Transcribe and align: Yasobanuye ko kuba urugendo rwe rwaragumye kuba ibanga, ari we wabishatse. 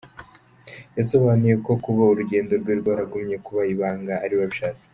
Yasobanuye 0.97 1.55
ko 1.65 1.71
kuba 1.83 2.01
urugendo 2.11 2.51
rwe 2.61 2.73
rwaragumye 2.81 3.35
kuba 3.45 3.61
ibanga, 3.73 4.13
ari 4.23 4.33
we 4.37 4.41
wabishatse. 4.43 4.85